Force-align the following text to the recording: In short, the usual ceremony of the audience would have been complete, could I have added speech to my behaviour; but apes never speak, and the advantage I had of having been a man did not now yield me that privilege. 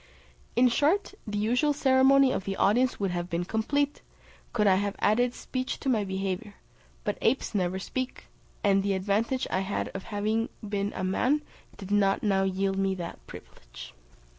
In 0.55 0.67
short, 0.67 1.13
the 1.27 1.37
usual 1.37 1.73
ceremony 1.73 2.31
of 2.31 2.45
the 2.45 2.55
audience 2.57 2.99
would 2.99 3.11
have 3.11 3.29
been 3.29 3.45
complete, 3.45 4.01
could 4.51 4.65
I 4.65 4.77
have 4.77 4.95
added 4.97 5.35
speech 5.35 5.79
to 5.79 5.89
my 5.89 6.03
behaviour; 6.03 6.55
but 7.03 7.19
apes 7.21 7.53
never 7.53 7.77
speak, 7.77 8.25
and 8.63 8.81
the 8.81 8.93
advantage 8.95 9.45
I 9.51 9.59
had 9.59 9.89
of 9.89 10.05
having 10.05 10.49
been 10.67 10.91
a 10.95 11.03
man 11.03 11.43
did 11.77 11.91
not 11.91 12.23
now 12.23 12.41
yield 12.41 12.79
me 12.79 12.95
that 12.95 13.19
privilege. 13.27 13.93